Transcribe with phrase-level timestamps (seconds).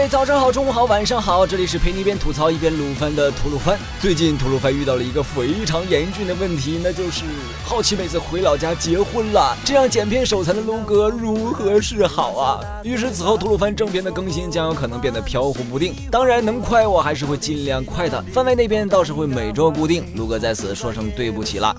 [0.00, 3.78] 位早上好，中午好，晚上好，这里是陪你一边吐槽一边撸番的吐鲁番。
[4.00, 7.22] 最近吐鲁番遇到了一个非常严峻的问题，那就是
[7.66, 12.64] 好奇妹子回老家结婚了，这样剪片手残的撸哥如何是好啊？
[12.82, 15.94] 于是此后吐鲁番正片的更新将有可能变得飘忽不定。
[16.10, 20.02] 当然能快我还是会尽量快的，番外那边倒是会每周固定。
[20.16, 21.76] 撸哥在此说声对不起了。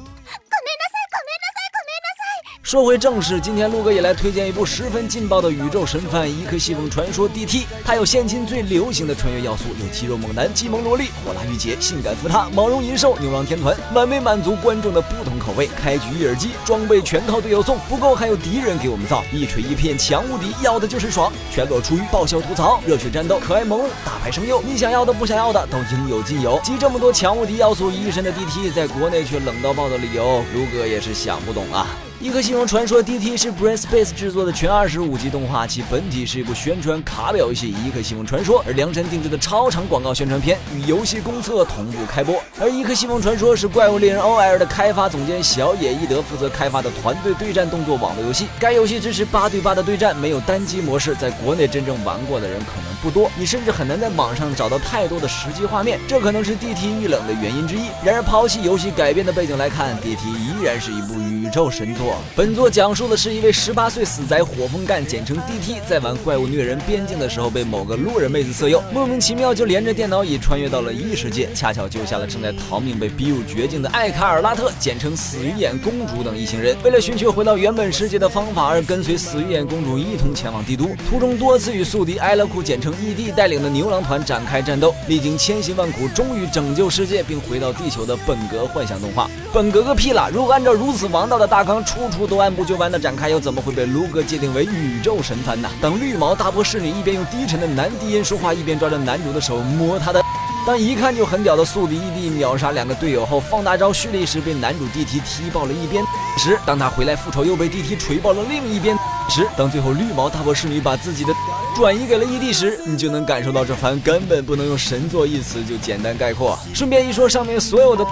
[2.72, 7.64] 说回正事，今天陆哥也来推荐一部十分劲爆的宇宙神番《一颗西风传说 DT》。
[7.84, 15.68] 它有现今最流行的穿越要素，有肌肉猛男、激萌萝莉、火辣御姐、性感福塔、毛绒银兽、牛郎天团，完美满足观众的不同口味。
[15.76, 21.30] 开局一耳机，装备全靠队友送，不够还有敌人给我们造，一锤一片强无敌，要的就是爽。
[21.52, 26.58] 全裸出狱，爆笑吐槽，热血战斗，可爱萌物，大牌声优，你想要的不想要的都应有尽有。
[26.64, 31.86] 集这么多强无敌要素于一身的 DT，在国内却冷到爆的理由，陆哥也是想不懂啊。
[32.22, 42.36] 《一颗星空传说》DT 是 Brain Space 制作的全二十五集动画，其本体是一部宣传卡表游戏《一颗星空传说》，而量身定制的超长广告宣传片与游戏公测同步开播。
[42.60, 48.46] 而《一颗星空传说》是怪物猎人 OL 的开发总监小野义德负责开发的团队对战动作网络游戏。
[48.60, 57.88] 该游戏支持八对八的对战，没有单机模式，在国内真正玩过的人可能不多，你甚至很难在网上找到太多的实际画面，这可能是 DT 遇冷的原因之一。
[58.04, 62.18] 然而，抛弃游戏改编的背景来看，DT 依然是一部宇宙神作。
[62.36, 76.78] 本作讲述的是一位十八岁死宅火风干，简称 DT，在玩怪物虐人边境的时候，被某个路人妹子色诱，莫名其妙就连着电脑椅穿越到了异世界，恰巧救下了正在逃命、被逼入绝境的艾卡尔拉特，简称死鱼眼公主等一行人。
[76.84, 89.30] 为了寻求回到原本世界的方法，而跟随死鱼眼公主一同前往帝都，途中多次与宿敌埃勒库，简称 ED 带领的牛郎团展开战斗，历经千辛万苦，终于拯救世界并回到地球的本格幻想动画。
[89.54, 90.30] 本格个屁啦！
[90.34, 95.70] 如果按照如此王道的大纲，处处都按部就班的展开，又怎么会被卢哥界定为宇宙神番呢？
[95.82, 100.22] 等绿毛大波侍女一边用低沉的男低音说话，一边抓着男主的手摸他的；
[100.66, 106.04] 当一看就很屌的宿敌异地秒杀两个队友后，放大招蓄力时被男主 DT 踢爆了一边
[106.38, 108.96] 时，当他回来复仇又被 DT 锤爆了另一边
[109.30, 111.34] 时，当最后绿毛大波侍女把自己的
[111.76, 116.58] 转移给了异地时，你就能感受到这番根本不能用神作一词就简单概括。
[116.74, 118.06] 顺便一说，上面所有的。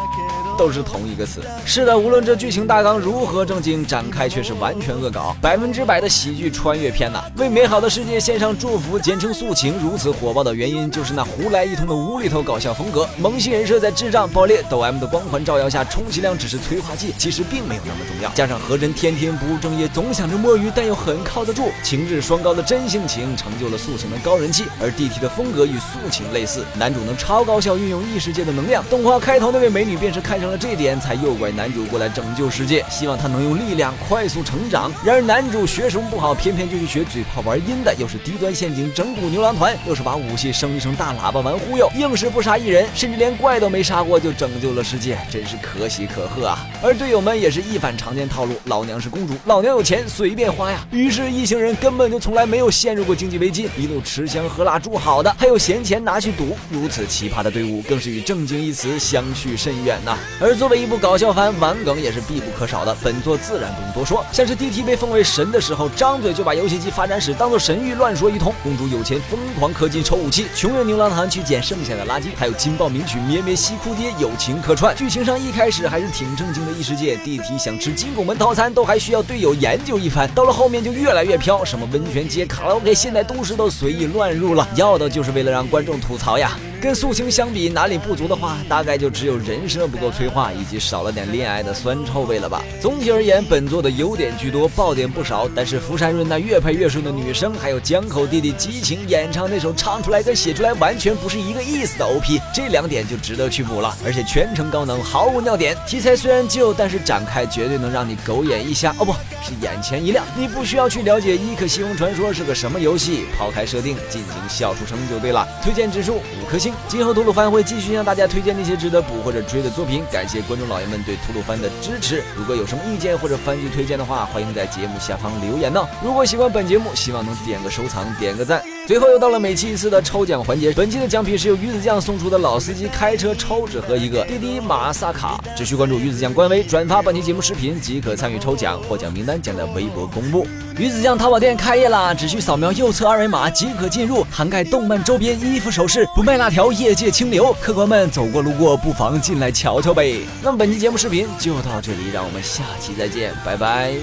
[0.57, 1.39] 都是同一个词。
[1.65, 7.23] 是的，无论这剧情大纲如何正经，展开却是完全恶搞，百分之百的喜剧穿越片呐！
[7.37, 9.75] 为美好的世界献上祝福，简称素情。
[9.81, 13.07] 如此火爆的原因，就是那胡来一通的无厘头搞笑风格。
[13.17, 18.29] 萌新人设在智障爆裂抖 M 的光环照耀下，充其量只是催化剂，其实并没有那么重要。
[18.31, 24.65] 加上何真天天不务正业，总想着摸鱼，但又很靠得住，情质双高的真性情，成就了素情的高人气。
[24.81, 28.83] 而 DT 的风格与素情类似，男主能超高效运用异世界的能量。
[28.89, 30.49] 动画开头那位美女便是看上。
[30.49, 34.91] 了这点才诱拐男主过来拯救世界，希望他能用力量快速成长。
[35.05, 46.57] 然而男主学什么不好，偏偏就去学嘴炮玩阴的，又是低端陷阱整蛊牛郎团，又是把武器升一声大喇叭玩忽悠，硬是不杀一人，甚至连怪都没杀过就拯救了世界，真是可喜可贺啊！
[46.81, 50.79] 而队友们也是一反常见套路，老娘是公主，老娘有钱随便花呀。
[50.89, 56.57] 于是一行人根本就从来没有陷入过经济危机，一路吃香喝辣住好的，还有闲钱拿去赌。
[56.69, 60.17] 如此奇葩的队伍，更是与正经一词相去甚远呐。
[60.39, 62.95] 而作为一部搞笑番，玩梗也是必不可少的。
[63.01, 74.95] 本作自然不用多说，像是 DT 被封为神的时候，张嘴就把游戏机发展史当做神谕乱说一通；公主有钱疯狂氪金抽武器，穷人牛郎团去捡剩下的垃圾，还有金爆名曲咩咩西哭爹友情客串。
[74.95, 86.57] 剧情上一开始还是挺正经的异世界，DT 想吃金拱门套餐都还需要队友研究一番，到了后面就越来越飘，什么温泉街、卡拉 OK、现代都市都随意乱入了，要的就是为了让观众吐槽呀。
[86.81, 92.63] 跟素情相比，哪里不足的话，大概就只有人设不够催化，以及少了点恋爱的酸臭味了吧。
[92.81, 95.50] 总体而言，本作的优点居多，爆点不少。
[95.53, 103.94] 但是福山润那越配越顺的女声，还有江口弟弟激情演唱那首唱出来跟写出来完全不是一个意思的 OP，这两点就值得去补了。
[104.06, 105.75] 而且全程高能，毫无尿点。
[105.85, 108.95] 题材虽然旧，但是展开绝对能让你狗眼一瞎。
[109.00, 109.12] 哦，不
[109.44, 110.25] 是眼前一亮。
[110.38, 115.45] 你不需要去了解《伊克西翁传说》是个什么游戏，抛开设定，尽情笑出声就对了。
[115.62, 116.69] 推荐指数五颗星。
[116.88, 122.24] 今后吐鲁番会继续向大家推荐那些值得补或者追的作品，感谢观众老爷们对吐鲁番的支持。
[122.36, 125.86] 如果有什么意见或者番剧推荐的话，欢迎在节目下方留言呢。
[126.04, 128.78] 如果喜欢本节目，希望能点个收藏，点个赞。
[128.89, 135.39] 最后又到了每期一次的抽奖环节，本期的奖品是由鱼子酱送出的老司机开车抽纸盒一个，滴滴马萨卡。
[135.56, 140.47] 只需关注鱼子酱官微，转发本期节目视频即可参与抽奖，获奖名单将在微博公布。
[140.75, 147.56] 鱼子酱淘宝店开业啦，只需扫描右侧二维码即可进入，涵盖动漫周边、衣服、首饰，不卖辣条，业界清流。
[147.62, 150.19] 客官们走过路过，不妨进来瞧瞧呗。
[150.41, 153.94] 那么本期节目视频就到这里，让我们下期再见，拜拜。